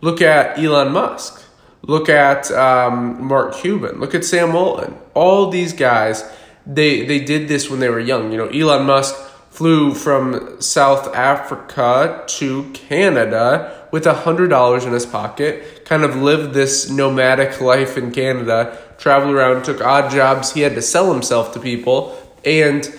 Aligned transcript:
Look 0.00 0.20
at 0.20 0.58
elon 0.58 0.92
musk. 0.92 1.42
Look 1.82 2.08
at 2.08 2.50
um, 2.52 3.24
mark 3.24 3.54
cuban. 3.54 3.98
Look 3.98 4.14
at 4.14 4.24
sam 4.24 4.52
walton. 4.52 4.96
All 5.14 5.50
these 5.50 5.72
guys 5.72 6.24
they 6.66 7.04
they 7.04 7.18
did 7.18 7.48
this 7.48 7.70
when 7.70 7.80
they 7.80 7.88
were 7.88 8.00
young. 8.00 8.32
You 8.32 8.38
know 8.38 8.48
elon 8.48 8.86
musk 8.86 9.14
flew 9.50 9.92
from 9.92 10.60
south 10.60 11.14
africa 11.14 12.24
to 12.26 12.70
canada 12.72 13.86
with 13.92 14.06
a 14.06 14.14
hundred 14.14 14.48
dollars 14.48 14.84
in 14.84 14.92
his 14.92 15.04
pocket, 15.04 15.81
kind 15.92 16.04
of 16.04 16.16
lived 16.16 16.54
this 16.54 16.88
nomadic 16.88 17.60
life 17.60 17.98
in 17.98 18.10
Canada, 18.10 18.78
traveled 18.96 19.34
around, 19.34 19.62
took 19.62 19.82
odd 19.82 20.10
jobs. 20.10 20.50
He 20.54 20.62
had 20.62 20.74
to 20.74 20.80
sell 20.80 21.12
himself 21.12 21.52
to 21.52 21.60
people, 21.60 22.18
and 22.46 22.90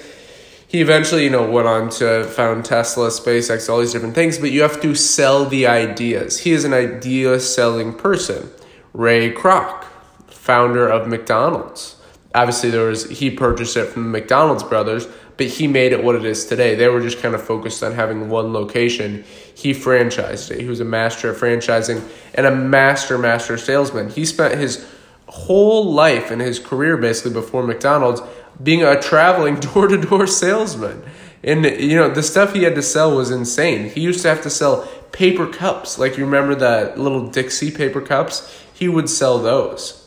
he 0.68 0.80
eventually, 0.80 1.24
you 1.24 1.32
know, 1.32 1.50
went 1.50 1.68
on 1.68 1.90
to 1.90 2.24
found 2.24 2.66
Tesla, 2.66 3.10
SpaceX, 3.10 3.68
all 3.68 3.80
these 3.80 3.94
different 3.94 4.14
things. 4.14 4.38
But 4.38 4.52
you 4.52 4.62
have 4.62 4.80
to 4.82 4.94
sell 4.94 5.46
the 5.46 5.66
ideas. 5.66 6.42
He 6.42 6.52
is 6.52 6.66
an 6.66 6.74
idea 6.74 7.40
selling 7.40 7.96
person. 7.96 8.52
Ray 8.94 9.34
Kroc, 9.34 9.86
founder 10.28 10.88
of 10.88 11.08
McDonald's. 11.08 11.96
Obviously, 12.36 12.70
there 12.70 12.86
was 12.86 13.10
he 13.10 13.32
purchased 13.32 13.76
it 13.76 13.88
from 13.88 14.04
the 14.04 14.10
McDonald's 14.10 14.64
brothers 14.64 15.08
but 15.38 15.48
he 15.48 15.68
made 15.68 15.92
it 15.92 16.04
what 16.04 16.16
it 16.16 16.26
is 16.26 16.46
today. 16.46 16.76
They 16.76 16.88
were 16.88 17.02
just 17.02 17.20
kind 17.20 17.34
of 17.34 17.42
focused 17.42 17.84
on 17.84 17.94
having 17.94 18.30
one 18.30 18.54
location. 18.54 19.24
He 19.56 19.72
franchised 19.72 20.52
it. 20.52 20.60
He 20.60 20.68
was 20.68 20.80
a 20.80 20.86
master 20.86 21.30
of 21.32 21.38
franchising 21.38 22.08
and 22.36 22.46
a 22.46 22.56
master, 22.56 23.18
master 23.18 23.58
salesman. 23.58 24.10
He 24.10 24.26
spent 24.26 24.60
his 24.60 24.86
whole 25.28 25.92
life 25.92 26.30
and 26.30 26.42
his 26.42 26.60
career 26.60 26.98
basically 26.98 27.34
before 27.34 27.64
McDonald's 27.64 28.22
being 28.62 28.84
a 28.84 29.02
traveling 29.02 29.56
door 29.60 29.88
to 29.88 29.98
door 29.98 30.28
salesman. 30.28 31.04
And 31.44 31.66
you 31.66 31.96
know, 31.96 32.10
the 32.10 32.24
stuff 32.24 32.54
he 32.54 32.64
had 32.64 32.76
to 32.76 32.84
sell 32.84 33.16
was 33.16 33.32
insane. 33.32 33.90
He 33.90 34.02
used 34.02 34.22
to 34.22 34.30
have 34.30 34.44
to 34.44 34.50
sell 34.50 34.88
paper 35.12 35.48
cups. 35.48 35.98
Like 35.98 36.18
you 36.18 36.26
remember 36.26 36.56
the 36.56 36.94
little 36.96 37.28
Dixie 37.28 37.72
paper 37.72 38.02
cups? 38.02 38.64
He 38.74 38.88
would 38.88 39.10
sell 39.10 39.40
those. 39.40 40.00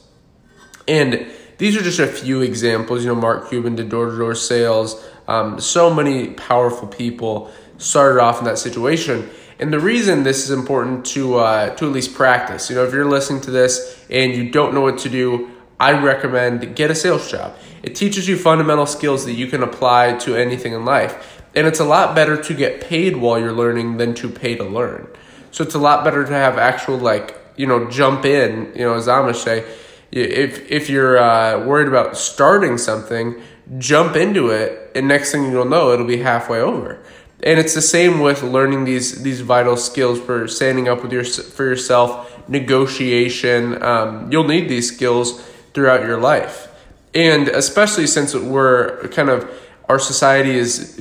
And 0.88 1.30
these 1.58 1.76
are 1.76 1.82
just 1.82 1.98
a 1.98 2.06
few 2.06 2.42
examples. 2.42 3.02
You 3.02 3.08
know, 3.08 3.20
Mark 3.20 3.48
Cuban 3.48 3.76
did 3.76 3.88
door 3.88 4.10
to 4.10 4.16
door 4.16 4.34
sales. 4.34 5.02
Um, 5.28 5.60
so 5.60 5.92
many 5.92 6.28
powerful 6.28 6.88
people 6.88 7.50
started 7.78 8.20
off 8.20 8.38
in 8.38 8.44
that 8.44 8.58
situation. 8.58 9.28
And 9.58 9.72
the 9.72 9.80
reason 9.80 10.22
this 10.22 10.44
is 10.44 10.50
important 10.50 11.06
to 11.06 11.36
uh, 11.36 11.74
to 11.76 11.86
at 11.86 11.92
least 11.92 12.14
practice, 12.14 12.68
you 12.68 12.76
know, 12.76 12.84
if 12.84 12.92
you're 12.92 13.08
listening 13.08 13.40
to 13.42 13.50
this 13.50 14.04
and 14.10 14.34
you 14.34 14.50
don't 14.50 14.74
know 14.74 14.82
what 14.82 14.98
to 14.98 15.08
do, 15.08 15.50
I 15.80 15.92
recommend 15.92 16.76
get 16.76 16.90
a 16.90 16.94
sales 16.94 17.30
job. 17.30 17.56
It 17.82 17.94
teaches 17.94 18.28
you 18.28 18.36
fundamental 18.36 18.86
skills 18.86 19.24
that 19.24 19.32
you 19.32 19.46
can 19.46 19.62
apply 19.62 20.18
to 20.18 20.36
anything 20.36 20.72
in 20.72 20.84
life. 20.84 21.42
And 21.54 21.66
it's 21.66 21.80
a 21.80 21.84
lot 21.84 22.14
better 22.14 22.40
to 22.42 22.54
get 22.54 22.82
paid 22.82 23.16
while 23.16 23.38
you're 23.38 23.52
learning 23.52 23.96
than 23.96 24.14
to 24.16 24.28
pay 24.28 24.56
to 24.56 24.64
learn. 24.64 25.08
So 25.52 25.64
it's 25.64 25.74
a 25.74 25.78
lot 25.78 26.04
better 26.04 26.24
to 26.24 26.32
have 26.32 26.58
actual 26.58 26.98
like, 26.98 27.34
you 27.56 27.66
know, 27.66 27.90
jump 27.90 28.26
in, 28.26 28.72
you 28.74 28.84
know, 28.84 28.94
as 28.94 29.06
Amish 29.06 29.36
say, 29.36 29.64
if 30.12 30.70
if 30.70 30.90
you're 30.90 31.18
uh, 31.18 31.64
worried 31.64 31.88
about 31.88 32.16
starting 32.18 32.76
something, 32.76 33.40
jump 33.78 34.16
into 34.16 34.50
it, 34.50 34.92
and 34.94 35.08
next 35.08 35.32
thing 35.32 35.50
you'll 35.50 35.64
know, 35.64 35.92
it'll 35.92 36.06
be 36.06 36.18
halfway 36.18 36.60
over. 36.60 36.98
And 37.42 37.60
it's 37.60 37.74
the 37.74 37.82
same 37.82 38.20
with 38.20 38.42
learning 38.42 38.84
these 38.84 39.22
these 39.22 39.42
vital 39.42 39.76
skills 39.76 40.18
for 40.20 40.48
standing 40.48 40.88
up 40.88 41.02
with 41.02 41.12
your 41.12 41.24
for 41.24 41.64
yourself, 41.64 42.48
negotiation. 42.48 43.82
Um, 43.82 44.32
you'll 44.32 44.48
need 44.48 44.68
these 44.68 44.94
skills 44.94 45.42
throughout 45.74 46.06
your 46.06 46.18
life, 46.18 46.68
and 47.14 47.48
especially 47.48 48.06
since 48.06 48.34
we're 48.34 49.06
kind 49.08 49.28
of 49.28 49.50
our 49.88 49.98
society 49.98 50.56
is 50.56 50.98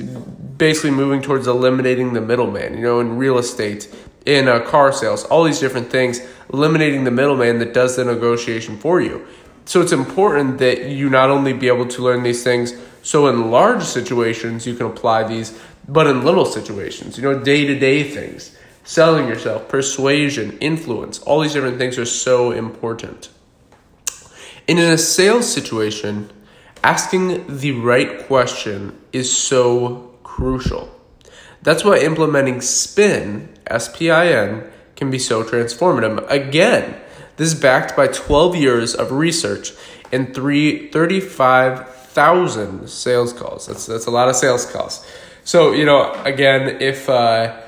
basically 0.58 0.90
moving 0.90 1.22
towards 1.22 1.46
eliminating 1.46 2.12
the 2.12 2.20
middleman. 2.20 2.74
You 2.74 2.82
know, 2.82 3.00
in 3.00 3.16
real 3.16 3.38
estate, 3.38 3.88
in 4.26 4.48
uh, 4.48 4.60
car 4.60 4.92
sales, 4.92 5.24
all 5.24 5.44
these 5.44 5.58
different 5.58 5.90
things, 5.90 6.20
eliminating 6.52 7.04
the 7.04 7.10
middleman 7.10 7.58
that 7.60 7.72
does 7.72 7.96
the 7.96 8.04
negotiation 8.04 8.76
for 8.76 9.00
you. 9.00 9.26
So 9.66 9.82
it's 9.82 9.92
important 9.92 10.58
that 10.58 10.86
you 10.86 11.10
not 11.10 11.28
only 11.28 11.52
be 11.52 11.68
able 11.68 11.86
to 11.88 12.02
learn 12.02 12.22
these 12.22 12.42
things 12.42 12.72
so 13.02 13.28
in 13.28 13.50
large 13.50 13.82
situations 13.84 14.66
you 14.66 14.74
can 14.74 14.86
apply 14.86 15.24
these, 15.24 15.56
but 15.88 16.06
in 16.06 16.24
little 16.24 16.44
situations, 16.44 17.16
you 17.16 17.22
know, 17.22 17.38
day 17.38 17.64
to 17.66 17.78
day 17.78 18.02
things, 18.02 18.56
selling 18.82 19.28
yourself, 19.28 19.68
persuasion, 19.68 20.58
influence, 20.58 21.20
all 21.20 21.40
these 21.40 21.52
different 21.52 21.78
things 21.78 21.98
are 21.98 22.04
so 22.04 22.50
important. 22.50 23.28
And 24.68 24.78
in 24.78 24.92
a 24.92 24.98
sales 24.98 25.52
situation, 25.52 26.30
asking 26.82 27.58
the 27.58 27.72
right 27.72 28.26
question 28.26 28.98
is 29.12 29.36
so 29.36 30.16
crucial. 30.24 30.90
That's 31.62 31.84
why 31.84 31.98
implementing 31.98 32.60
SPIN, 32.60 33.48
S 33.66 33.96
P 33.96 34.10
I 34.10 34.28
N, 34.28 34.64
can 34.96 35.10
be 35.10 35.18
so 35.18 35.44
transformative. 35.44 36.28
Again, 36.28 37.00
this 37.36 37.52
is 37.52 37.60
backed 37.60 37.96
by 37.96 38.06
12 38.08 38.56
years 38.56 38.94
of 38.94 39.12
research 39.12 39.72
and 40.12 40.34
three, 40.34 40.90
35,000 40.90 42.88
sales 42.88 43.32
calls. 43.32 43.66
That's, 43.66 43.86
that's 43.86 44.06
a 44.06 44.10
lot 44.10 44.28
of 44.28 44.36
sales 44.36 44.70
calls. 44.70 45.06
So, 45.44 45.72
you 45.72 45.84
know, 45.84 46.12
again, 46.24 46.80
if 46.80 47.08
uh, 47.08 47.60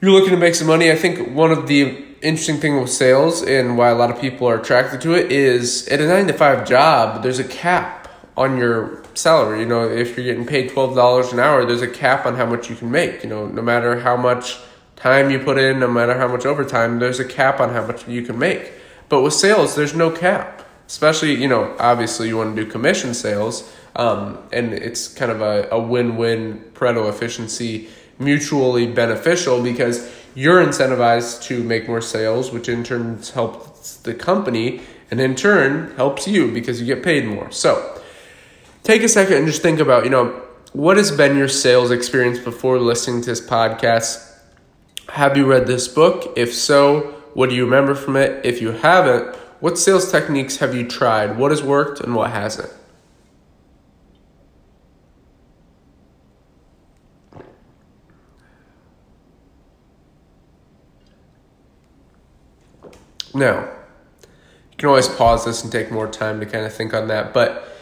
you're 0.00 0.10
looking 0.10 0.30
to 0.30 0.36
make 0.36 0.54
some 0.54 0.66
money, 0.66 0.90
I 0.90 0.96
think 0.96 1.34
one 1.34 1.50
of 1.50 1.66
the 1.66 2.04
interesting 2.20 2.58
thing 2.58 2.80
with 2.80 2.90
sales 2.90 3.42
and 3.42 3.76
why 3.78 3.90
a 3.90 3.94
lot 3.94 4.10
of 4.10 4.20
people 4.20 4.48
are 4.48 4.58
attracted 4.58 5.00
to 5.02 5.14
it 5.14 5.30
is 5.30 5.86
at 5.88 6.00
a 6.00 6.06
nine 6.06 6.26
to 6.26 6.32
five 6.32 6.66
job, 6.66 7.22
there's 7.22 7.38
a 7.38 7.44
cap 7.44 8.08
on 8.36 8.56
your 8.58 9.02
salary. 9.14 9.60
You 9.60 9.66
know, 9.66 9.88
if 9.88 10.16
you're 10.16 10.26
getting 10.26 10.46
paid 10.46 10.70
$12 10.70 11.32
an 11.32 11.38
hour, 11.38 11.64
there's 11.64 11.82
a 11.82 11.88
cap 11.88 12.26
on 12.26 12.34
how 12.36 12.46
much 12.46 12.68
you 12.68 12.76
can 12.76 12.90
make. 12.90 13.22
You 13.22 13.30
know, 13.30 13.46
no 13.46 13.62
matter 13.62 14.00
how 14.00 14.16
much 14.16 14.58
time 15.04 15.26
you 15.32 15.38
put 15.50 15.58
in, 15.66 15.72
no 15.84 15.90
matter 15.98 16.14
how 16.22 16.28
much 16.34 16.44
overtime, 16.52 16.90
there's 17.02 17.20
a 17.26 17.28
cap 17.38 17.60
on 17.60 17.68
how 17.76 17.84
much 17.86 18.00
you 18.08 18.22
can 18.28 18.36
make. 18.48 18.64
But 19.10 19.22
with 19.24 19.34
sales, 19.34 19.74
there's 19.76 19.94
no 20.04 20.08
cap. 20.10 20.46
Especially, 20.86 21.32
you 21.42 21.48
know, 21.52 21.62
obviously 21.78 22.28
you 22.28 22.36
want 22.40 22.56
to 22.56 22.64
do 22.64 22.70
commission 22.76 23.14
sales, 23.14 23.56
Um, 23.96 24.38
and 24.52 24.74
it's 24.88 25.02
kind 25.20 25.30
of 25.30 25.40
a, 25.40 25.68
a 25.70 25.78
win 25.78 26.16
win 26.16 26.64
Pareto 26.74 27.08
efficiency, 27.08 27.72
mutually 28.18 28.86
beneficial 29.02 29.62
because 29.62 29.96
you're 30.34 30.60
incentivized 30.66 31.42
to 31.48 31.62
make 31.62 31.86
more 31.86 32.02
sales, 32.02 32.50
which 32.50 32.68
in 32.68 32.82
turn 32.82 33.20
helps 33.34 33.96
the 34.02 34.14
company, 34.14 34.80
and 35.10 35.20
in 35.20 35.34
turn 35.36 35.94
helps 35.96 36.26
you 36.26 36.50
because 36.50 36.80
you 36.80 36.86
get 36.86 37.04
paid 37.04 37.24
more. 37.24 37.48
So 37.52 37.70
take 38.82 39.02
a 39.04 39.08
second 39.08 39.36
and 39.36 39.46
just 39.46 39.62
think 39.62 39.78
about, 39.80 40.02
you 40.02 40.10
know, 40.10 40.26
what 40.72 40.96
has 40.96 41.10
been 41.12 41.38
your 41.38 41.48
sales 41.48 41.90
experience 41.92 42.40
before 42.40 42.80
listening 42.80 43.22
to 43.22 43.30
this 43.30 43.40
podcast? 43.40 44.33
Have 45.14 45.36
you 45.36 45.46
read 45.46 45.68
this 45.68 45.86
book? 45.86 46.32
If 46.34 46.52
so, 46.52 47.14
what 47.34 47.48
do 47.48 47.54
you 47.54 47.64
remember 47.64 47.94
from 47.94 48.16
it? 48.16 48.44
If 48.44 48.60
you 48.60 48.72
haven't, 48.72 49.36
what 49.60 49.78
sales 49.78 50.10
techniques 50.10 50.56
have 50.56 50.74
you 50.74 50.88
tried? 50.88 51.38
What 51.38 51.52
has 51.52 51.62
worked 51.62 52.00
and 52.00 52.16
what 52.16 52.32
hasn't? 52.32 52.72
Now, 63.32 63.60
you 63.60 64.76
can 64.78 64.88
always 64.88 65.06
pause 65.06 65.44
this 65.44 65.62
and 65.62 65.70
take 65.70 65.92
more 65.92 66.08
time 66.08 66.40
to 66.40 66.46
kind 66.46 66.66
of 66.66 66.74
think 66.74 66.92
on 66.92 67.06
that, 67.06 67.32
but 67.32 67.72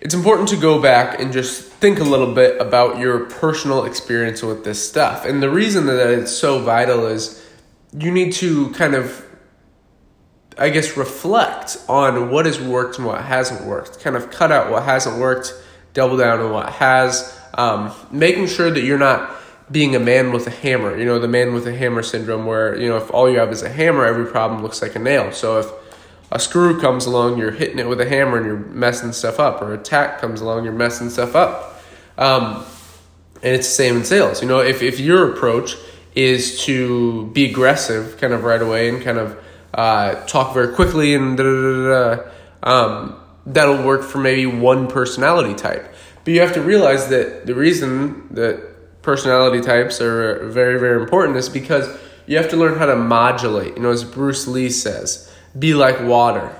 it's 0.00 0.14
important 0.14 0.48
to 0.48 0.56
go 0.56 0.80
back 0.80 1.20
and 1.20 1.34
just 1.34 1.65
think 1.80 1.98
a 1.98 2.04
little 2.04 2.34
bit 2.34 2.60
about 2.60 2.98
your 2.98 3.26
personal 3.26 3.84
experience 3.84 4.42
with 4.42 4.64
this 4.64 4.86
stuff. 4.86 5.24
And 5.24 5.42
the 5.42 5.50
reason 5.50 5.86
that 5.86 6.10
it's 6.10 6.32
so 6.32 6.60
vital 6.60 7.06
is 7.06 7.42
you 7.98 8.10
need 8.10 8.32
to 8.34 8.70
kind 8.70 8.94
of 8.94 9.22
I 10.58 10.70
guess 10.70 10.96
reflect 10.96 11.76
on 11.86 12.30
what 12.30 12.46
has 12.46 12.58
worked 12.58 12.96
and 12.96 13.06
what 13.06 13.22
hasn't 13.22 13.66
worked. 13.66 14.00
Kind 14.00 14.16
of 14.16 14.30
cut 14.30 14.50
out 14.50 14.70
what 14.70 14.84
hasn't 14.84 15.18
worked, 15.18 15.52
double 15.92 16.16
down 16.16 16.40
on 16.40 16.50
what 16.50 16.70
has. 16.70 17.38
Um, 17.54 17.92
making 18.10 18.46
sure 18.46 18.70
that 18.70 18.82
you're 18.82 18.98
not 18.98 19.36
being 19.70 19.94
a 19.94 19.98
man 19.98 20.32
with 20.32 20.46
a 20.46 20.50
hammer. 20.50 20.96
You 20.96 21.04
know, 21.04 21.18
the 21.18 21.28
man 21.28 21.52
with 21.52 21.66
a 21.66 21.74
hammer 21.74 22.02
syndrome, 22.02 22.46
where 22.46 22.78
you 22.78 22.88
know 22.88 22.96
if 22.96 23.10
all 23.10 23.30
you 23.30 23.38
have 23.38 23.52
is 23.52 23.62
a 23.62 23.68
hammer, 23.68 24.06
every 24.06 24.26
problem 24.26 24.62
looks 24.62 24.80
like 24.80 24.96
a 24.96 24.98
nail. 24.98 25.30
So 25.32 25.58
if 25.58 25.66
a 26.30 26.38
screw 26.38 26.80
comes 26.80 27.06
along, 27.06 27.38
you're 27.38 27.52
hitting 27.52 27.78
it 27.78 27.88
with 27.88 28.00
a 28.00 28.08
hammer 28.08 28.36
and 28.36 28.46
you're 28.46 28.56
messing 28.56 29.12
stuff 29.12 29.38
up, 29.38 29.62
or 29.62 29.74
a 29.74 29.78
tack 29.78 30.20
comes 30.20 30.40
along, 30.40 30.64
you're 30.64 30.72
messing 30.72 31.10
stuff 31.10 31.36
up. 31.36 31.82
Um, 32.18 32.64
and 33.42 33.54
it's 33.54 33.68
the 33.68 33.74
same 33.74 33.96
in 33.96 34.04
sales. 34.04 34.42
You 34.42 34.48
know, 34.48 34.60
if 34.60 34.82
if 34.82 34.98
your 34.98 35.32
approach 35.32 35.76
is 36.14 36.64
to 36.64 37.26
be 37.26 37.50
aggressive, 37.50 38.18
kind 38.18 38.32
of 38.32 38.42
right 38.42 38.60
away, 38.60 38.88
and 38.88 39.02
kind 39.02 39.18
of 39.18 39.38
uh, 39.74 40.14
talk 40.26 40.54
very 40.54 40.74
quickly 40.74 41.14
and 41.14 41.36
da 41.36 41.44
da 41.44 41.50
da 41.50 42.14
da. 42.14 42.30
Um, 42.62 43.20
that'll 43.44 43.84
work 43.84 44.02
for 44.02 44.18
maybe 44.18 44.46
one 44.46 44.88
personality 44.88 45.54
type. 45.54 45.94
But 46.24 46.34
you 46.34 46.40
have 46.40 46.54
to 46.54 46.60
realize 46.60 47.08
that 47.08 47.46
the 47.46 47.54
reason 47.54 48.26
that 48.32 49.02
personality 49.02 49.60
types 49.60 50.00
are 50.00 50.48
very, 50.48 50.80
very 50.80 51.00
important 51.00 51.36
is 51.36 51.48
because 51.48 51.88
you 52.26 52.36
have 52.38 52.50
to 52.50 52.56
learn 52.56 52.76
how 52.78 52.86
to 52.86 52.96
modulate. 52.96 53.76
You 53.76 53.82
know, 53.82 53.92
as 53.92 54.02
Bruce 54.02 54.48
Lee 54.48 54.70
says, 54.70 55.25
be 55.58 55.74
like 55.74 56.00
water. 56.00 56.54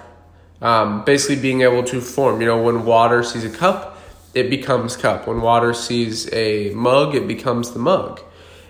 Um, 0.60 1.04
basically, 1.04 1.36
being 1.36 1.62
able 1.62 1.84
to 1.84 2.00
form. 2.00 2.40
You 2.40 2.46
know, 2.46 2.62
when 2.62 2.84
water 2.84 3.22
sees 3.22 3.44
a 3.44 3.50
cup, 3.50 3.98
it 4.34 4.48
becomes 4.48 4.96
cup. 4.96 5.26
When 5.26 5.40
water 5.40 5.74
sees 5.74 6.32
a 6.32 6.70
mug, 6.70 7.14
it 7.14 7.28
becomes 7.28 7.72
the 7.72 7.78
mug 7.78 8.22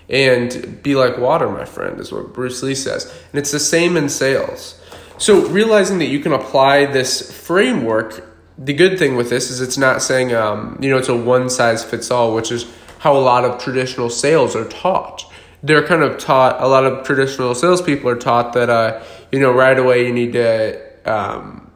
and 0.08 0.82
be 0.82 0.94
like 0.94 1.18
water, 1.18 1.48
my 1.48 1.64
friend, 1.64 2.00
is 2.00 2.12
what 2.12 2.32
Bruce 2.32 2.62
Lee 2.62 2.74
says. 2.74 3.04
And 3.32 3.38
it's 3.38 3.50
the 3.50 3.60
same 3.60 3.96
in 3.96 4.08
sales. 4.08 4.80
So 5.18 5.46
realizing 5.48 5.98
that 5.98 6.06
you 6.06 6.20
can 6.20 6.32
apply 6.32 6.86
this 6.86 7.32
framework, 7.32 8.36
the 8.58 8.74
good 8.74 8.98
thing 8.98 9.16
with 9.16 9.30
this 9.30 9.50
is 9.50 9.60
it's 9.60 9.78
not 9.78 10.02
saying, 10.02 10.34
um, 10.34 10.78
you 10.80 10.90
know, 10.90 10.98
it's 10.98 11.08
a 11.08 11.16
one 11.16 11.50
size 11.50 11.84
fits 11.84 12.10
all, 12.10 12.34
which 12.34 12.52
is 12.52 12.70
how 12.98 13.16
a 13.16 13.18
lot 13.18 13.44
of 13.44 13.60
traditional 13.60 14.10
sales 14.10 14.54
are 14.54 14.68
taught. 14.68 15.24
They're 15.62 15.86
kind 15.86 16.02
of 16.02 16.18
taught, 16.18 16.62
a 16.62 16.68
lot 16.68 16.84
of 16.84 17.06
traditional 17.06 17.54
salespeople 17.54 18.08
are 18.10 18.16
taught 18.16 18.52
that, 18.52 18.70
uh, 18.70 19.02
you 19.32 19.40
know, 19.40 19.52
right 19.52 19.78
away 19.78 20.06
you 20.06 20.12
need 20.12 20.32
to 20.34 20.80
um, 21.04 21.70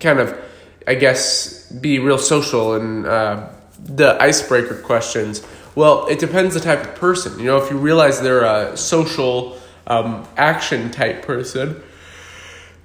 kind 0.00 0.18
of, 0.18 0.38
I 0.86 0.94
guess, 0.94 1.70
be 1.70 1.98
real 1.98 2.18
social 2.18 2.74
and 2.74 3.06
uh, 3.06 3.48
the 3.78 4.20
icebreaker 4.20 4.76
questions 4.76 5.42
well, 5.74 6.06
it 6.06 6.18
depends 6.18 6.54
the 6.54 6.60
type 6.60 6.82
of 6.82 6.94
person. 6.96 7.38
You 7.38 7.46
know, 7.46 7.56
if 7.56 7.70
you 7.70 7.78
realize 7.78 8.20
they're 8.20 8.44
a 8.44 8.76
social 8.76 9.58
um, 9.86 10.26
action 10.36 10.90
type 10.90 11.24
person, 11.24 11.82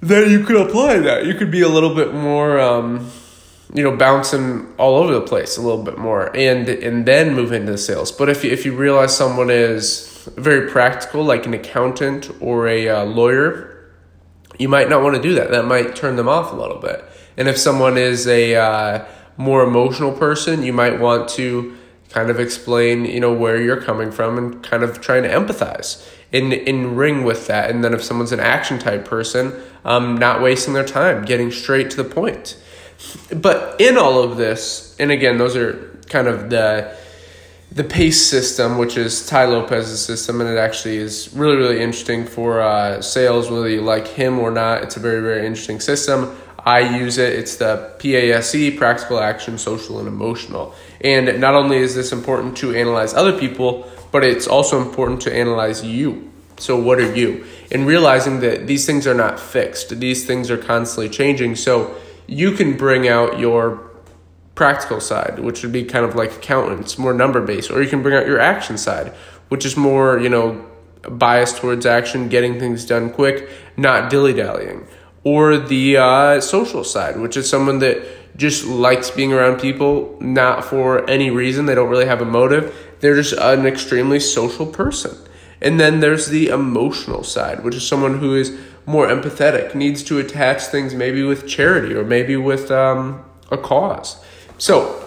then 0.00 0.30
you 0.30 0.44
could 0.44 0.56
apply 0.56 0.98
that. 1.00 1.26
You 1.26 1.34
could 1.34 1.50
be 1.50 1.60
a 1.60 1.68
little 1.68 1.94
bit 1.94 2.14
more, 2.14 2.58
um, 2.58 3.10
you 3.74 3.82
know, 3.82 3.94
bouncing 3.94 4.72
all 4.78 4.96
over 4.96 5.12
the 5.12 5.20
place 5.20 5.56
a 5.56 5.62
little 5.62 5.82
bit 5.82 5.98
more, 5.98 6.34
and 6.34 6.68
and 6.68 7.06
then 7.06 7.34
move 7.34 7.52
into 7.52 7.72
the 7.72 7.78
sales. 7.78 8.10
But 8.10 8.28
if 8.28 8.44
you, 8.44 8.50
if 8.50 8.64
you 8.64 8.74
realize 8.74 9.16
someone 9.16 9.50
is 9.50 10.28
very 10.36 10.70
practical, 10.70 11.22
like 11.22 11.46
an 11.46 11.54
accountant 11.54 12.30
or 12.40 12.66
a 12.66 12.88
uh, 12.88 13.04
lawyer, 13.04 13.92
you 14.58 14.68
might 14.68 14.88
not 14.88 15.02
want 15.02 15.16
to 15.16 15.22
do 15.22 15.34
that. 15.34 15.50
That 15.50 15.66
might 15.66 15.94
turn 15.94 16.16
them 16.16 16.28
off 16.28 16.52
a 16.52 16.56
little 16.56 16.78
bit. 16.78 17.04
And 17.36 17.48
if 17.48 17.58
someone 17.58 17.96
is 17.98 18.26
a 18.26 18.56
uh, 18.56 19.04
more 19.36 19.62
emotional 19.62 20.12
person, 20.12 20.62
you 20.62 20.72
might 20.72 20.98
want 20.98 21.28
to 21.30 21.76
kind 22.08 22.30
of 22.30 22.40
explain, 22.40 23.04
you 23.04 23.20
know, 23.20 23.32
where 23.32 23.60
you're 23.60 23.80
coming 23.80 24.10
from 24.10 24.38
and 24.38 24.62
kind 24.62 24.82
of 24.82 25.00
trying 25.00 25.22
to 25.24 25.28
empathize 25.28 26.08
in 26.32 26.52
in 26.52 26.96
ring 26.96 27.22
with 27.22 27.46
that. 27.46 27.70
And 27.70 27.84
then 27.84 27.92
if 27.92 28.02
someone's 28.02 28.32
an 28.32 28.40
action 28.40 28.78
type 28.78 29.04
person, 29.04 29.52
um, 29.84 30.16
not 30.16 30.40
wasting 30.40 30.74
their 30.74 30.84
time, 30.84 31.24
getting 31.24 31.50
straight 31.50 31.90
to 31.90 32.02
the 32.02 32.08
point. 32.08 32.56
But 33.34 33.80
in 33.80 33.96
all 33.96 34.22
of 34.22 34.36
this, 34.36 34.96
and 34.98 35.10
again, 35.10 35.38
those 35.38 35.56
are 35.56 35.96
kind 36.08 36.26
of 36.26 36.50
the 36.50 36.96
the 37.70 37.84
pace 37.84 38.24
system, 38.24 38.78
which 38.78 38.96
is 38.96 39.26
Tai 39.26 39.44
Lopez's 39.46 40.02
system, 40.02 40.40
and 40.40 40.48
it 40.48 40.56
actually 40.56 40.96
is 40.96 41.30
really, 41.34 41.56
really 41.56 41.82
interesting 41.82 42.24
for 42.24 42.62
uh, 42.62 43.02
sales, 43.02 43.50
whether 43.50 43.68
you 43.68 43.82
like 43.82 44.06
him 44.06 44.38
or 44.38 44.50
not. 44.50 44.82
It's 44.82 44.96
a 44.96 45.00
very, 45.00 45.20
very 45.20 45.46
interesting 45.46 45.78
system. 45.78 46.34
I 46.64 46.80
use 46.98 47.18
it. 47.18 47.34
It's 47.34 47.56
the 47.56 47.94
PASE, 47.98 48.76
practical 48.76 49.20
action, 49.20 49.58
social, 49.58 49.98
and 49.98 50.08
emotional. 50.08 50.74
And 51.00 51.40
not 51.40 51.54
only 51.54 51.76
is 51.76 51.94
this 51.94 52.10
important 52.10 52.56
to 52.58 52.74
analyze 52.74 53.14
other 53.14 53.38
people, 53.38 53.90
but 54.12 54.24
it's 54.24 54.46
also 54.46 54.80
important 54.80 55.20
to 55.22 55.34
analyze 55.34 55.84
you. 55.84 56.30
So, 56.58 56.80
what 56.80 56.98
are 56.98 57.14
you? 57.14 57.46
And 57.70 57.86
realizing 57.86 58.40
that 58.40 58.66
these 58.66 58.86
things 58.86 59.06
are 59.06 59.14
not 59.14 59.38
fixed, 59.38 60.00
these 60.00 60.26
things 60.26 60.50
are 60.50 60.58
constantly 60.58 61.08
changing. 61.08 61.54
So, 61.54 61.94
you 62.28 62.52
can 62.52 62.76
bring 62.76 63.08
out 63.08 63.38
your 63.38 63.88
practical 64.54 65.00
side, 65.00 65.38
which 65.38 65.62
would 65.62 65.72
be 65.72 65.82
kind 65.82 66.04
of 66.04 66.14
like 66.14 66.32
accountants, 66.32 66.98
more 66.98 67.14
number 67.14 67.40
based, 67.40 67.70
or 67.70 67.82
you 67.82 67.88
can 67.88 68.02
bring 68.02 68.14
out 68.14 68.26
your 68.26 68.38
action 68.38 68.76
side, 68.76 69.08
which 69.48 69.64
is 69.64 69.76
more, 69.76 70.18
you 70.18 70.28
know, 70.28 70.64
biased 71.08 71.56
towards 71.56 71.86
action, 71.86 72.28
getting 72.28 72.58
things 72.58 72.84
done 72.84 73.10
quick, 73.10 73.48
not 73.76 74.10
dilly 74.10 74.34
dallying. 74.34 74.86
Or 75.24 75.56
the 75.56 75.96
uh, 75.96 76.40
social 76.40 76.84
side, 76.84 77.18
which 77.18 77.36
is 77.36 77.48
someone 77.48 77.78
that 77.80 78.36
just 78.36 78.64
likes 78.66 79.10
being 79.10 79.32
around 79.32 79.60
people, 79.60 80.16
not 80.20 80.64
for 80.64 81.08
any 81.08 81.30
reason. 81.30 81.66
They 81.66 81.74
don't 81.74 81.88
really 81.88 82.06
have 82.06 82.20
a 82.20 82.24
motive. 82.24 82.74
They're 83.00 83.16
just 83.16 83.32
an 83.34 83.66
extremely 83.66 84.20
social 84.20 84.66
person. 84.66 85.16
And 85.60 85.80
then 85.80 86.00
there's 86.00 86.28
the 86.28 86.48
emotional 86.48 87.24
side, 87.24 87.64
which 87.64 87.74
is 87.74 87.86
someone 87.86 88.18
who 88.18 88.34
is 88.34 88.56
more 88.86 89.06
empathetic, 89.06 89.74
needs 89.74 90.02
to 90.04 90.18
attach 90.18 90.62
things 90.62 90.94
maybe 90.94 91.22
with 91.22 91.46
charity 91.46 91.94
or 91.94 92.04
maybe 92.04 92.36
with 92.36 92.70
um, 92.70 93.24
a 93.50 93.58
cause. 93.58 94.22
So, 94.56 95.04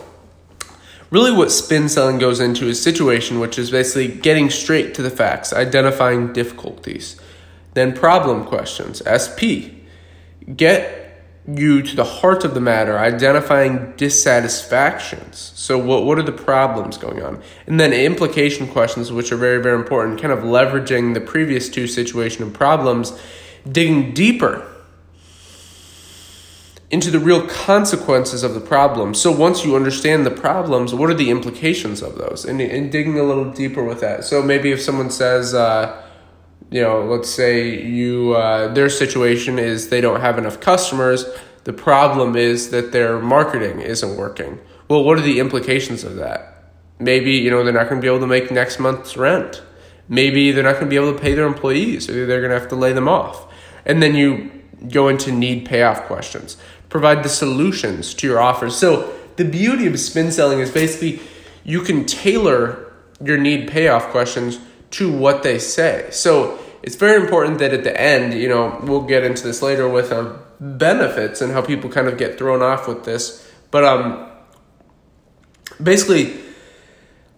really, 1.09 1.31
what 1.31 1.51
spin 1.51 1.89
selling 1.89 2.17
goes 2.17 2.39
into 2.39 2.67
is 2.67 2.81
situation, 2.81 3.39
which 3.39 3.57
is 3.57 3.71
basically 3.71 4.07
getting 4.07 4.49
straight 4.49 4.93
to 4.95 5.01
the 5.01 5.09
facts, 5.09 5.53
identifying 5.53 6.33
difficulties. 6.33 7.19
Then, 7.73 7.93
problem 7.93 8.45
questions, 8.45 9.01
SP. 9.07 9.81
Get 10.55 11.10
you 11.47 11.81
to 11.81 11.95
the 11.95 12.03
heart 12.03 12.45
of 12.45 12.53
the 12.53 12.61
matter, 12.61 12.99
identifying 12.99 13.93
dissatisfactions. 13.97 15.51
So, 15.55 15.77
what, 15.77 16.05
what 16.05 16.19
are 16.19 16.23
the 16.23 16.31
problems 16.31 16.97
going 16.97 17.23
on? 17.23 17.41
And 17.65 17.79
then 17.79 17.93
implication 17.93 18.67
questions, 18.67 19.11
which 19.11 19.31
are 19.31 19.37
very, 19.37 19.61
very 19.61 19.75
important, 19.75 20.21
kind 20.21 20.31
of 20.31 20.39
leveraging 20.39 21.15
the 21.15 21.21
previous 21.21 21.67
two 21.67 21.87
situation 21.87 22.43
and 22.43 22.53
problems, 22.53 23.19
digging 23.69 24.13
deeper 24.13 24.67
into 26.91 27.09
the 27.09 27.19
real 27.19 27.47
consequences 27.47 28.43
of 28.43 28.53
the 28.53 28.59
problem. 28.59 29.15
So, 29.15 29.31
once 29.31 29.65
you 29.65 29.75
understand 29.75 30.27
the 30.27 30.31
problems, 30.31 30.93
what 30.93 31.09
are 31.09 31.15
the 31.15 31.31
implications 31.31 32.03
of 32.03 32.19
those? 32.19 32.45
And, 32.45 32.61
and 32.61 32.91
digging 32.91 33.17
a 33.17 33.23
little 33.23 33.51
deeper 33.51 33.83
with 33.83 33.99
that. 34.01 34.25
So, 34.25 34.43
maybe 34.43 34.71
if 34.71 34.79
someone 34.79 35.09
says, 35.09 35.55
uh, 35.55 36.03
you 36.71 36.81
know, 36.81 37.03
let's 37.03 37.29
say 37.29 37.83
you 37.85 38.33
uh, 38.33 38.73
their 38.73 38.89
situation 38.89 39.59
is 39.59 39.89
they 39.89 40.01
don't 40.01 40.21
have 40.21 40.37
enough 40.37 40.59
customers. 40.61 41.25
The 41.65 41.73
problem 41.73 42.35
is 42.35 42.71
that 42.71 42.93
their 42.93 43.19
marketing 43.19 43.81
isn't 43.81 44.17
working. 44.17 44.57
Well, 44.87 45.03
what 45.03 45.19
are 45.19 45.21
the 45.21 45.39
implications 45.39 46.03
of 46.03 46.15
that? 46.15 46.63
Maybe 46.97 47.33
you 47.33 47.51
know 47.51 47.63
they're 47.63 47.73
not 47.73 47.89
going 47.89 47.99
to 47.99 48.01
be 48.01 48.07
able 48.07 48.21
to 48.21 48.27
make 48.27 48.49
next 48.51 48.79
month's 48.79 49.17
rent. 49.17 49.61
Maybe 50.07 50.51
they're 50.51 50.63
not 50.63 50.73
going 50.73 50.85
to 50.85 50.89
be 50.89 50.95
able 50.95 51.13
to 51.13 51.19
pay 51.19 51.33
their 51.33 51.45
employees, 51.45 52.09
or 52.09 52.25
they're 52.25 52.41
going 52.41 52.51
to 52.51 52.59
have 52.59 52.69
to 52.69 52.75
lay 52.75 52.93
them 52.93 53.07
off. 53.07 53.51
And 53.85 54.01
then 54.01 54.15
you 54.15 54.51
go 54.89 55.09
into 55.09 55.31
need 55.31 55.65
payoff 55.65 56.03
questions. 56.03 56.57
Provide 56.89 57.23
the 57.23 57.29
solutions 57.29 58.13
to 58.15 58.27
your 58.27 58.39
offers. 58.39 58.75
So 58.77 59.13
the 59.35 59.45
beauty 59.45 59.87
of 59.87 59.99
spin 59.99 60.31
selling 60.31 60.59
is 60.59 60.71
basically 60.71 61.21
you 61.63 61.81
can 61.81 62.05
tailor 62.05 62.91
your 63.23 63.37
need 63.37 63.67
payoff 63.67 64.07
questions 64.07 64.59
to 64.91 65.11
what 65.11 65.43
they 65.43 65.59
say. 65.59 66.07
So 66.11 66.59
it's 66.83 66.95
very 66.95 67.21
important 67.21 67.59
that 67.59 67.73
at 67.73 67.83
the 67.83 67.99
end, 67.99 68.33
you 68.33 68.49
know, 68.49 68.79
we'll 68.83 69.03
get 69.03 69.23
into 69.23 69.43
this 69.43 69.61
later 69.61 69.87
with 69.87 70.11
um, 70.11 70.39
benefits 70.59 71.41
and 71.41 71.51
how 71.51 71.61
people 71.61 71.89
kind 71.89 72.07
of 72.07 72.17
get 72.17 72.37
thrown 72.37 72.61
off 72.61 72.87
with 72.87 73.03
this. 73.05 73.47
But 73.71 73.83
um, 73.83 74.29
basically, 75.81 76.39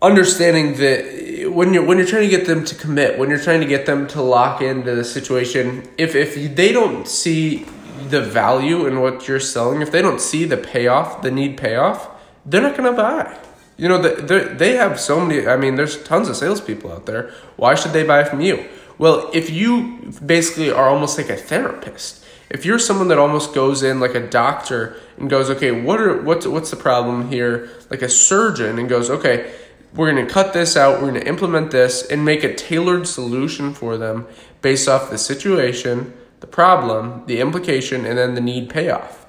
understanding 0.02 0.76
that 0.78 1.52
when 1.52 1.74
you're 1.74 1.86
when 1.86 1.98
you're 1.98 2.08
trying 2.08 2.30
to 2.30 2.36
get 2.36 2.48
them 2.48 2.66
to 2.66 2.76
commit, 2.76 3.18
when 3.18 3.30
you're 3.30 3.40
trying 3.40 3.62
to 3.62 3.68
get 3.68 3.86
them 3.86 4.08
to 4.10 4.22
lock 4.22 4.62
into 4.62 4.96
the 4.96 5.04
situation, 5.04 5.88
if 5.98 6.16
if 6.16 6.56
they 6.56 6.72
don't 6.72 7.08
see 7.08 7.66
the 8.10 8.22
value 8.22 8.86
in 8.86 9.02
what 9.02 9.28
you're 9.28 9.40
selling, 9.40 9.82
if 9.82 9.92
they 9.92 10.02
don't 10.02 10.22
see 10.22 10.46
the 10.46 10.58
payoff, 10.58 11.22
the 11.22 11.32
need 11.32 11.58
payoff, 11.58 12.10
they're 12.46 12.62
not 12.62 12.76
to 12.76 12.92
buy. 12.92 13.38
You 13.77 13.89
know, 13.89 13.98
they 14.01 14.53
they 14.53 14.75
have 14.75 15.00
so 15.00 15.20
many. 15.25 15.48
I 15.48 15.58
mean, 15.58 15.75
there's 15.75 16.01
tons 16.03 16.30
of 16.30 16.36
salespeople 16.36 16.92
out 16.92 17.06
there. 17.06 17.32
Why 17.56 17.75
should 17.75 17.94
they 17.94 18.03
buy 18.03 18.24
from 18.24 18.42
you? 18.42 18.68
Well, 18.98 19.30
if 19.34 19.50
you 19.50 20.12
basically 20.24 20.72
are 20.72 20.88
almost 20.88 21.18
like 21.18 21.30
a 21.30 21.36
therapist, 21.36 22.24
if 22.50 22.65
you're 22.65 22.80
someone 22.80 23.08
that 23.08 23.18
almost 23.18 23.56
goes 23.56 23.82
in 23.82 24.00
like 24.00 24.13
a 24.13 24.25
doctor 24.25 24.96
and 25.18 25.30
goes, 25.30 25.50
okay, 25.50 25.72
what 25.72 26.00
are 26.00 26.22
what's 26.22 26.46
what's 26.46 26.70
the 26.70 26.75
problem 26.75 27.30
here? 27.30 27.70
Like 27.89 28.03
a 28.03 28.10
surgeon 28.10 28.77
and 28.77 28.88
goes, 28.88 29.10
okay, 29.10 29.51
we're 29.96 30.12
going 30.12 30.25
to 30.25 30.32
cut 30.32 30.53
this 30.53 30.75
out, 30.75 31.01
we're 31.01 31.10
going 31.10 31.22
to 31.22 31.27
implement 31.27 31.72
this 31.72 32.06
and 32.06 32.25
make 32.25 32.44
a 32.44 32.53
tailored 32.53 33.08
solution 33.08 33.74
for 33.74 33.98
them 33.98 34.27
based 34.62 34.88
off 34.88 35.10
the 35.10 35.18
situation, 35.18 36.13
the 36.39 36.48
problem, 36.48 37.24
the 37.27 37.39
implication, 37.39 38.06
and 38.06 38.18
then 38.18 38.34
the 38.36 38.42
need 38.42 38.70
payoff. 38.70 39.25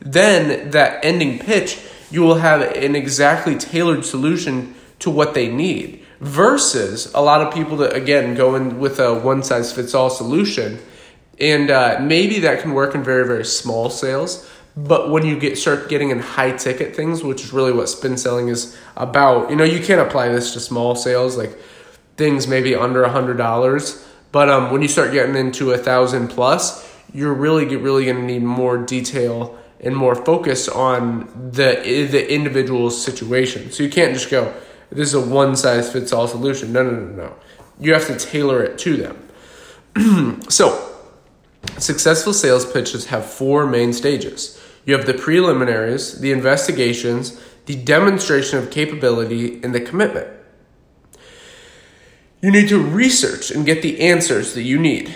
Then 0.00 0.70
that 0.70 1.04
ending 1.04 1.38
pitch, 1.38 1.80
you 2.10 2.22
will 2.22 2.36
have 2.36 2.62
an 2.62 2.94
exactly 2.94 3.56
tailored 3.56 4.04
solution 4.04 4.74
to 5.00 5.10
what 5.10 5.34
they 5.34 5.48
need 5.48 6.04
versus 6.20 7.12
a 7.14 7.20
lot 7.20 7.40
of 7.40 7.54
people 7.54 7.76
that 7.76 7.94
again 7.94 8.34
go 8.34 8.54
in 8.54 8.78
with 8.80 8.98
a 8.98 9.14
one 9.14 9.42
size 9.42 9.72
fits 9.72 9.94
all 9.94 10.10
solution. 10.10 10.78
And 11.40 11.70
uh, 11.70 11.98
maybe 12.00 12.40
that 12.40 12.62
can 12.62 12.72
work 12.72 12.94
in 12.94 13.04
very 13.04 13.26
very 13.26 13.44
small 13.44 13.90
sales 13.90 14.48
but 14.78 15.10
when 15.10 15.26
you 15.26 15.36
get 15.38 15.58
start 15.58 15.88
getting 15.88 16.10
in 16.10 16.20
high 16.20 16.52
ticket 16.52 16.94
things 16.94 17.24
which 17.24 17.42
is 17.42 17.52
really 17.52 17.72
what 17.72 17.88
spin 17.88 18.16
selling 18.16 18.48
is 18.48 18.76
about 18.96 19.50
you 19.50 19.56
know 19.56 19.64
you 19.64 19.84
can't 19.84 20.00
apply 20.00 20.28
this 20.28 20.52
to 20.52 20.60
small 20.60 20.94
sales 20.94 21.36
like 21.36 21.58
things 22.16 22.46
maybe 22.46 22.74
under 22.74 23.02
a 23.02 23.08
hundred 23.08 23.36
dollars 23.36 24.06
but 24.30 24.48
um, 24.48 24.70
when 24.70 24.80
you 24.80 24.88
start 24.88 25.10
getting 25.10 25.34
into 25.34 25.72
a 25.72 25.78
thousand 25.78 26.28
plus 26.28 26.88
you're 27.12 27.34
really 27.34 27.64
really 27.76 28.04
going 28.04 28.16
to 28.16 28.22
need 28.22 28.42
more 28.42 28.78
detail 28.78 29.58
and 29.80 29.96
more 29.96 30.14
focus 30.14 30.68
on 30.68 31.50
the 31.52 32.08
the 32.10 32.32
individual's 32.32 33.02
situation 33.02 33.70
so 33.70 33.82
you 33.82 33.90
can't 33.90 34.14
just 34.14 34.30
go 34.30 34.54
this 34.90 35.08
is 35.08 35.14
a 35.14 35.20
one 35.20 35.56
size 35.56 35.92
fits 35.92 36.12
all 36.12 36.28
solution. 36.28 36.72
No, 36.72 36.82
no, 36.82 36.90
no, 36.90 37.14
no. 37.14 37.34
You 37.78 37.92
have 37.92 38.06
to 38.06 38.16
tailor 38.16 38.62
it 38.62 38.78
to 38.78 38.96
them. 38.96 40.40
so, 40.48 40.96
successful 41.78 42.32
sales 42.32 42.70
pitches 42.70 43.06
have 43.06 43.26
four 43.26 43.66
main 43.66 43.92
stages. 43.92 44.60
You 44.84 44.96
have 44.96 45.06
the 45.06 45.14
preliminaries, 45.14 46.20
the 46.20 46.32
investigations, 46.32 47.38
the 47.66 47.76
demonstration 47.76 48.58
of 48.58 48.70
capability, 48.70 49.62
and 49.62 49.74
the 49.74 49.80
commitment. 49.80 50.28
You 52.40 52.50
need 52.50 52.68
to 52.68 52.80
research 52.80 53.50
and 53.50 53.66
get 53.66 53.82
the 53.82 54.00
answers 54.00 54.54
that 54.54 54.62
you 54.62 54.78
need. 54.78 55.12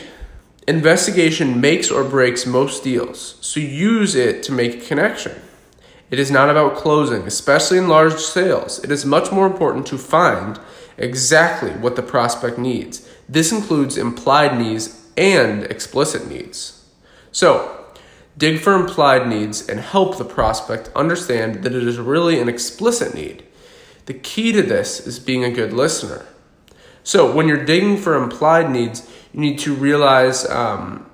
Investigation 0.68 1.60
makes 1.60 1.90
or 1.90 2.04
breaks 2.04 2.46
most 2.46 2.84
deals, 2.84 3.36
so 3.40 3.58
use 3.58 4.14
it 4.14 4.44
to 4.44 4.52
make 4.52 4.76
a 4.76 4.86
connection. 4.86 5.32
It 6.08 6.20
is 6.20 6.30
not 6.30 6.50
about 6.50 6.76
closing, 6.76 7.22
especially 7.22 7.78
in 7.78 7.88
large 7.88 8.20
sales. 8.20 8.78
It 8.84 8.92
is 8.92 9.04
much 9.04 9.32
more 9.32 9.46
important 9.46 9.86
to 9.88 9.98
find 9.98 10.60
exactly 10.96 11.70
what 11.72 11.96
the 11.96 12.02
prospect 12.02 12.58
needs. 12.58 13.08
This 13.28 13.50
includes 13.50 13.98
implied 13.98 14.56
needs 14.56 15.04
and 15.16 15.64
explicit 15.64 16.28
needs. 16.28 16.84
So, 17.32 17.84
dig 18.38 18.60
for 18.60 18.74
implied 18.74 19.26
needs 19.26 19.68
and 19.68 19.80
help 19.80 20.16
the 20.16 20.24
prospect 20.24 20.90
understand 20.94 21.64
that 21.64 21.74
it 21.74 21.82
is 21.82 21.98
really 21.98 22.38
an 22.40 22.48
explicit 22.48 23.14
need. 23.14 23.42
The 24.06 24.14
key 24.14 24.52
to 24.52 24.62
this 24.62 25.04
is 25.06 25.18
being 25.18 25.42
a 25.42 25.50
good 25.50 25.72
listener. 25.72 26.26
So, 27.04 27.32
when 27.32 27.48
you're 27.48 27.64
digging 27.64 27.96
for 27.96 28.14
implied 28.22 28.70
needs, 28.70 29.08
you 29.32 29.40
need 29.40 29.58
to 29.60 29.74
realize 29.74 30.48
um, 30.48 31.10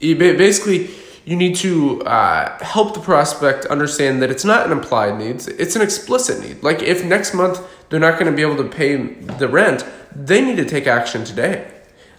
you 0.00 0.16
basically 0.16 0.90
you 1.28 1.36
need 1.36 1.56
to 1.56 2.00
uh, 2.04 2.58
help 2.64 2.94
the 2.94 3.00
prospect 3.00 3.66
understand 3.66 4.22
that 4.22 4.30
it's 4.30 4.46
not 4.46 4.64
an 4.64 4.72
implied 4.72 5.18
need, 5.18 5.46
it's 5.58 5.76
an 5.76 5.82
explicit 5.82 6.40
need. 6.40 6.62
Like 6.62 6.80
if 6.80 7.04
next 7.04 7.34
month 7.34 7.60
they're 7.90 8.00
not 8.00 8.18
going 8.18 8.30
to 8.30 8.36
be 8.36 8.40
able 8.40 8.56
to 8.56 8.68
pay 8.68 8.96
the 8.96 9.46
rent, 9.46 9.84
they 10.14 10.40
need 10.40 10.56
to 10.56 10.64
take 10.64 10.86
action 10.86 11.24
today. 11.24 11.70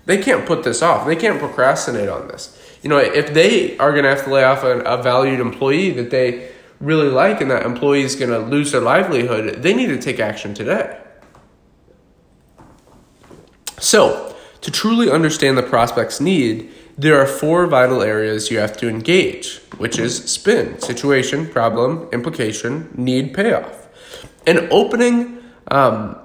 They 0.06 0.22
can't 0.22 0.46
put 0.46 0.64
this 0.64 0.84
off. 0.84 1.08
They 1.08 1.16
can't 1.16 1.40
procrastinate 1.40 2.08
on 2.08 2.28
this. 2.28 2.56
You 2.84 2.90
know, 2.90 2.98
if 2.98 3.34
they 3.34 3.78
are 3.80 3.92
going 3.92 4.04
to 4.04 4.10
have 4.10 4.26
to 4.26 4.30
lay 4.32 4.44
off 4.44 4.64
a, 4.64 4.80
a 4.82 5.02
valued 5.02 5.40
employee 5.40 5.90
that 5.92 6.12
they 6.12 6.52
really 6.80 7.10
like 7.10 7.42
and 7.42 7.50
that 7.50 7.66
employee 7.66 8.04
is 8.04 8.16
going 8.16 8.32
to 8.32 8.40
lose 8.40 8.72
their 8.72 8.82
livelihood, 8.82 9.64
they 9.64 9.74
need 9.74 9.88
to 9.88 10.00
take 10.00 10.20
action 10.20 10.54
today. 10.54 11.00
So, 13.80 14.36
to 14.62 14.72
truly 14.72 15.10
understand 15.10 15.58
the 15.58 15.64
prospect's 15.64 16.20
need, 16.20 16.70
there 16.98 17.18
are 17.18 17.26
four 17.26 17.66
vital 17.66 18.02
areas 18.02 18.52
you 18.52 18.60
have 18.60 18.76
to 18.78 18.90
engage, 18.90 19.60
which 19.78 19.98
is 19.98 20.18
spin, 20.30 20.80
situation, 20.82 21.48
problem, 21.48 22.10
implication, 22.12 22.90
need, 22.94 23.34
payoff. 23.34 23.88
An 24.46 24.68
opening, 24.70 25.42
um, 25.70 26.18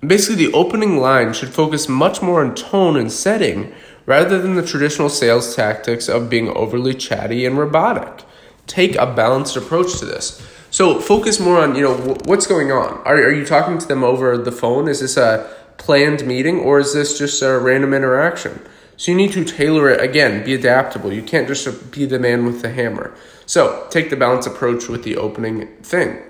basically, 0.00 0.46
the 0.46 0.52
opening 0.54 0.96
line 0.98 1.34
should 1.34 1.50
focus 1.50 1.88
much 1.90 2.22
more 2.22 2.42
on 2.42 2.54
tone 2.54 2.96
and 2.96 3.12
setting 3.12 3.74
rather 4.06 4.40
than 4.40 4.54
the 4.54 4.64
traditional 4.64 5.10
sales 5.10 5.54
tactics 5.54 6.08
of 6.08 6.30
being 6.30 6.48
overly 6.56 6.94
chatty 6.94 7.44
and 7.44 7.58
robotic. 7.58 8.24
Take 8.66 8.96
a 8.96 9.12
balanced 9.12 9.56
approach 9.56 9.98
to 9.98 10.06
this. 10.06 10.40
So 10.70 11.00
focus 11.00 11.38
more 11.38 11.58
on, 11.58 11.76
you 11.76 11.82
know, 11.82 12.16
what's 12.24 12.46
going 12.46 12.72
on. 12.72 12.98
Are, 13.04 13.16
are 13.16 13.32
you 13.32 13.44
talking 13.44 13.78
to 13.78 13.86
them 13.86 14.02
over 14.02 14.36
the 14.38 14.50
phone? 14.50 14.88
Is 14.88 15.00
this 15.00 15.16
a 15.16 15.48
planned 15.78 16.26
meeting 16.26 16.60
or 16.60 16.78
is 16.78 16.94
this 16.94 17.18
just 17.18 17.42
a 17.42 17.58
random 17.58 17.92
interaction? 17.94 18.60
So 18.96 19.10
you 19.10 19.16
need 19.16 19.32
to 19.32 19.44
tailor 19.44 19.90
it 19.90 20.00
again, 20.00 20.44
be 20.44 20.54
adaptable. 20.54 21.12
You 21.12 21.22
can't 21.22 21.48
just 21.48 21.90
be 21.90 22.06
the 22.06 22.18
man 22.18 22.46
with 22.46 22.62
the 22.62 22.70
hammer. 22.70 23.14
So 23.46 23.86
take 23.90 24.10
the 24.10 24.16
balance 24.16 24.46
approach 24.46 24.88
with 24.88 25.02
the 25.02 25.16
opening 25.16 25.66
thing. 25.82 26.22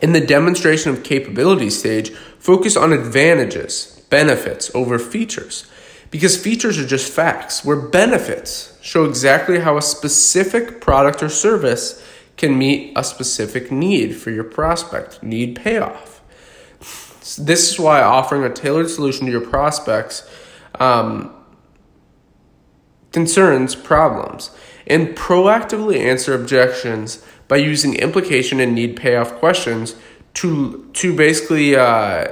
In 0.00 0.12
the 0.12 0.20
demonstration 0.20 0.90
of 0.92 1.02
capability 1.02 1.70
stage, 1.70 2.10
focus 2.38 2.76
on 2.76 2.92
advantages, 2.92 4.04
benefits 4.10 4.70
over 4.74 4.98
features. 4.98 5.70
Because 6.10 6.40
features 6.40 6.78
are 6.78 6.86
just 6.86 7.12
facts, 7.12 7.64
where 7.64 7.76
benefits 7.76 8.78
show 8.80 9.04
exactly 9.04 9.60
how 9.60 9.76
a 9.76 9.82
specific 9.82 10.80
product 10.80 11.22
or 11.22 11.28
service 11.28 12.02
can 12.36 12.56
meet 12.56 12.92
a 12.96 13.02
specific 13.02 13.72
need 13.72 14.14
for 14.14 14.30
your 14.30 14.44
prospect, 14.44 15.22
need 15.22 15.56
payoff. 15.56 16.15
This 17.34 17.72
is 17.72 17.78
why 17.78 18.02
offering 18.02 18.44
a 18.44 18.52
tailored 18.52 18.88
solution 18.88 19.26
to 19.26 19.32
your 19.32 19.40
prospects 19.40 20.28
um, 20.78 21.34
concerns, 23.12 23.74
problems, 23.74 24.50
and 24.86 25.08
proactively 25.16 25.98
answer 25.98 26.34
objections 26.34 27.24
by 27.48 27.56
using 27.56 27.94
implication 27.94 28.60
and 28.60 28.74
need 28.74 28.96
payoff 28.96 29.34
questions 29.34 29.96
to 30.34 30.88
to 30.92 31.16
basically 31.16 31.74
uh, 31.74 32.26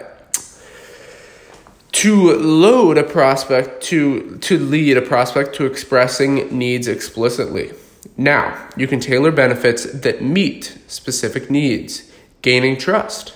to 1.92 2.32
load 2.36 2.98
a 2.98 3.02
prospect 3.02 3.82
to 3.84 4.36
to 4.38 4.58
lead 4.58 4.96
a 4.96 5.02
prospect 5.02 5.54
to 5.56 5.64
expressing 5.64 6.56
needs 6.56 6.86
explicitly. 6.86 7.72
Now, 8.16 8.68
you 8.76 8.86
can 8.86 9.00
tailor 9.00 9.32
benefits 9.32 9.84
that 9.84 10.22
meet 10.22 10.78
specific 10.86 11.50
needs, 11.50 12.10
gaining 12.42 12.76
trust. 12.76 13.33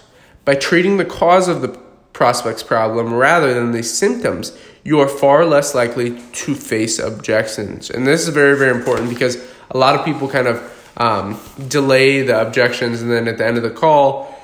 By 0.49 0.55
treating 0.55 0.97
the 0.97 1.05
cause 1.05 1.47
of 1.47 1.61
the 1.61 1.69
prospect's 2.15 2.63
problem 2.63 3.13
rather 3.13 3.53
than 3.53 3.73
the 3.73 3.83
symptoms, 3.83 4.57
you 4.83 4.99
are 4.99 5.07
far 5.07 5.45
less 5.45 5.75
likely 5.75 6.19
to 6.19 6.55
face 6.55 6.99
objections. 6.99 7.91
And 7.91 8.07
this 8.07 8.27
is 8.27 8.29
very, 8.33 8.57
very 8.57 8.75
important 8.75 9.11
because 9.11 9.37
a 9.71 9.77
lot 9.77 9.95
of 9.95 10.07
people 10.07 10.27
kind 10.27 10.47
of 10.47 10.91
um, 10.97 11.39
delay 11.69 12.23
the 12.23 12.41
objections 12.41 13.03
and 13.03 13.11
then 13.11 13.29
at 13.29 13.37
the 13.37 13.45
end 13.45 13.59
of 13.59 13.63
the 13.63 13.69
call 13.69 14.41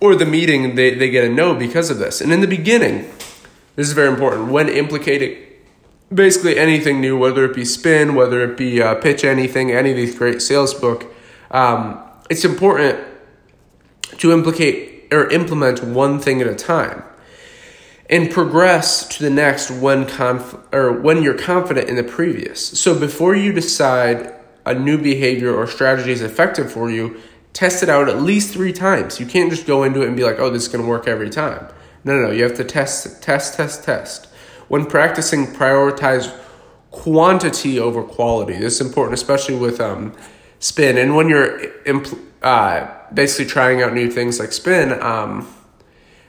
or 0.00 0.16
the 0.16 0.26
meeting, 0.26 0.74
they, 0.74 0.96
they 0.96 1.10
get 1.10 1.22
a 1.22 1.28
no 1.28 1.54
because 1.54 1.90
of 1.90 1.98
this. 1.98 2.20
And 2.20 2.32
in 2.32 2.40
the 2.40 2.48
beginning, 2.48 3.02
this 3.76 3.86
is 3.86 3.92
very 3.92 4.08
important. 4.08 4.50
When 4.50 4.68
implicating 4.68 5.40
basically 6.12 6.58
anything 6.58 7.00
new, 7.00 7.16
whether 7.16 7.44
it 7.44 7.54
be 7.54 7.64
spin, 7.64 8.16
whether 8.16 8.42
it 8.42 8.56
be 8.56 8.82
uh, 8.82 8.96
pitch 8.96 9.22
anything, 9.22 9.70
any 9.70 9.92
of 9.92 9.96
these 9.96 10.18
great 10.18 10.42
sales 10.42 10.74
book, 10.74 11.14
um, 11.52 12.02
it's 12.28 12.44
important 12.44 12.98
to 14.18 14.32
implicate 14.32 14.93
or 15.14 15.28
implement 15.30 15.82
one 15.82 16.18
thing 16.18 16.40
at 16.40 16.46
a 16.46 16.54
time 16.54 17.02
and 18.10 18.30
progress 18.30 19.06
to 19.08 19.22
the 19.22 19.30
next 19.30 19.70
when 19.70 20.06
conf- 20.06 20.56
or 20.72 20.92
when 20.92 21.22
you're 21.22 21.38
confident 21.38 21.88
in 21.88 21.96
the 21.96 22.04
previous. 22.04 22.78
So 22.78 22.98
before 22.98 23.34
you 23.34 23.52
decide 23.52 24.34
a 24.66 24.74
new 24.74 24.98
behavior 24.98 25.54
or 25.54 25.66
strategy 25.66 26.12
is 26.12 26.22
effective 26.22 26.70
for 26.70 26.90
you, 26.90 27.20
test 27.52 27.82
it 27.82 27.88
out 27.88 28.08
at 28.08 28.20
least 28.20 28.52
three 28.52 28.72
times. 28.72 29.20
You 29.20 29.26
can't 29.26 29.50
just 29.50 29.66
go 29.66 29.84
into 29.84 30.02
it 30.02 30.08
and 30.08 30.16
be 30.16 30.24
like, 30.24 30.38
oh, 30.38 30.50
this 30.50 30.62
is 30.62 30.68
going 30.68 30.84
to 30.84 30.88
work 30.88 31.06
every 31.06 31.30
time. 31.30 31.66
No, 32.04 32.14
no, 32.14 32.26
no. 32.26 32.30
You 32.30 32.42
have 32.42 32.54
to 32.54 32.64
test, 32.64 33.22
test, 33.22 33.54
test, 33.54 33.84
test. 33.84 34.26
When 34.68 34.86
practicing, 34.86 35.46
prioritize 35.46 36.34
quantity 36.90 37.78
over 37.78 38.02
quality. 38.02 38.54
This 38.54 38.80
is 38.80 38.86
important, 38.86 39.14
especially 39.14 39.56
with 39.56 39.80
um, 39.80 40.14
spin. 40.58 40.96
And 40.98 41.16
when 41.16 41.28
you're 41.28 41.58
impl- 41.84 42.20
uh, 42.44 42.86
basically 43.12 43.46
trying 43.46 43.82
out 43.82 43.94
new 43.94 44.10
things 44.10 44.38
like 44.38 44.52
spin, 44.52 44.92
um, 45.02 45.48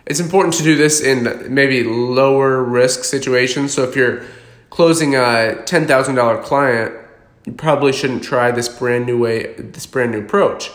it's 0.06 0.20
important 0.20 0.54
to 0.56 0.64
do 0.64 0.76
this 0.76 1.02
in 1.02 1.54
maybe 1.54 1.84
lower 1.84 2.64
risk 2.64 3.04
situations. 3.04 3.74
So 3.74 3.84
if 3.84 3.96
you're 3.96 4.24
closing 4.70 5.16
a 5.16 5.62
ten 5.66 5.88
thousand 5.88 6.16
dollar 6.16 6.42
client, 6.42 6.96
you 7.46 7.54
probably 7.54 7.92
shouldn't 7.92 8.24
try 8.24 8.52
this 8.52 8.70
brand 8.70 9.06
new 9.06 9.20
way, 9.20 9.54
this 9.56 9.86
brand 9.86 10.12
new 10.12 10.22
approach. 10.22 10.72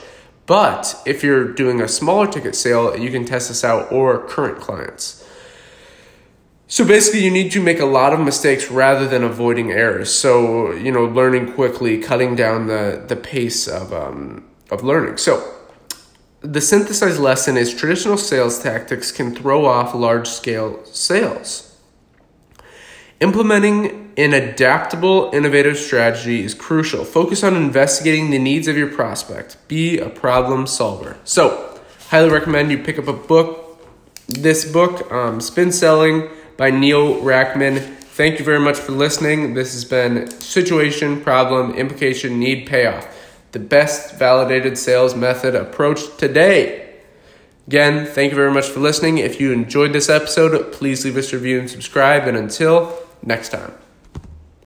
But 0.46 1.00
if 1.06 1.22
you're 1.22 1.52
doing 1.52 1.80
a 1.80 1.88
smaller 1.88 2.26
ticket 2.26 2.54
sale, 2.54 2.96
you 2.96 3.10
can 3.10 3.24
test 3.24 3.48
this 3.48 3.64
out 3.64 3.90
or 3.92 4.26
current 4.26 4.60
clients. 4.60 5.24
So 6.66 6.84
basically, 6.84 7.24
you 7.24 7.30
need 7.30 7.50
to 7.52 7.62
make 7.62 7.80
a 7.80 7.86
lot 7.86 8.12
of 8.12 8.20
mistakes 8.20 8.70
rather 8.70 9.08
than 9.08 9.24
avoiding 9.24 9.70
errors. 9.70 10.12
So 10.12 10.72
you 10.72 10.92
know, 10.92 11.06
learning 11.06 11.54
quickly, 11.54 11.98
cutting 11.98 12.36
down 12.36 12.66
the 12.66 13.02
the 13.06 13.16
pace 13.16 13.66
of 13.68 13.92
um, 13.92 14.49
of 14.70 14.82
learning. 14.82 15.16
So 15.16 15.56
the 16.40 16.60
synthesized 16.60 17.20
lesson 17.20 17.56
is 17.56 17.74
traditional 17.74 18.16
sales 18.16 18.58
tactics 18.58 19.12
can 19.12 19.34
throw 19.34 19.66
off 19.66 19.94
large 19.94 20.28
scale 20.28 20.84
sales. 20.86 21.66
Implementing 23.20 24.12
an 24.16 24.32
adaptable, 24.32 25.30
innovative 25.34 25.76
strategy 25.76 26.42
is 26.42 26.54
crucial. 26.54 27.04
Focus 27.04 27.44
on 27.44 27.54
investigating 27.54 28.30
the 28.30 28.38
needs 28.38 28.66
of 28.66 28.78
your 28.78 28.88
prospect. 28.88 29.56
Be 29.68 29.98
a 29.98 30.08
problem 30.08 30.66
solver. 30.66 31.18
So, 31.24 31.78
highly 32.08 32.30
recommend 32.30 32.70
you 32.70 32.78
pick 32.78 32.98
up 32.98 33.08
a 33.08 33.12
book. 33.12 33.78
This 34.26 34.70
book, 34.70 35.12
um, 35.12 35.40
Spin 35.40 35.70
Selling 35.72 36.30
by 36.56 36.70
Neil 36.70 37.16
Rackman. 37.16 37.78
Thank 37.98 38.38
you 38.38 38.44
very 38.44 38.60
much 38.60 38.78
for 38.78 38.92
listening. 38.92 39.54
This 39.54 39.74
has 39.74 39.84
been 39.84 40.30
Situation, 40.40 41.20
Problem, 41.20 41.74
Implication, 41.74 42.38
Need, 42.38 42.66
Payoff. 42.66 43.19
The 43.52 43.58
best 43.58 44.16
validated 44.16 44.78
sales 44.78 45.14
method 45.14 45.54
approach 45.54 46.16
today. 46.16 46.90
Again, 47.66 48.06
thank 48.06 48.30
you 48.30 48.36
very 48.36 48.52
much 48.52 48.68
for 48.68 48.80
listening. 48.80 49.18
If 49.18 49.40
you 49.40 49.52
enjoyed 49.52 49.92
this 49.92 50.08
episode, 50.08 50.72
please 50.72 51.04
leave 51.04 51.16
us 51.16 51.32
a 51.32 51.36
review 51.36 51.60
and 51.60 51.70
subscribe. 51.70 52.26
And 52.26 52.36
until 52.36 52.98
next 53.22 53.50
time. 53.50 53.72